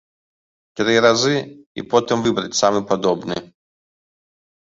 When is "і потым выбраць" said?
1.81-2.57